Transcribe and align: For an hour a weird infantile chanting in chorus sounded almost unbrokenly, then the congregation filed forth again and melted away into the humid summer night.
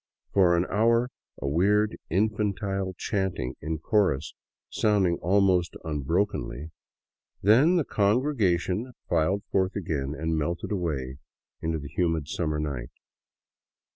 For 0.33 0.57
an 0.57 0.65
hour 0.67 1.11
a 1.39 1.47
weird 1.47 1.95
infantile 2.09 2.95
chanting 2.97 3.53
in 3.61 3.77
chorus 3.77 4.33
sounded 4.67 5.19
almost 5.21 5.75
unbrokenly, 5.85 6.71
then 7.43 7.75
the 7.75 7.85
congregation 7.85 8.93
filed 9.07 9.43
forth 9.51 9.75
again 9.75 10.15
and 10.17 10.35
melted 10.35 10.71
away 10.71 11.19
into 11.61 11.77
the 11.77 11.89
humid 11.89 12.27
summer 12.29 12.59
night. 12.59 12.89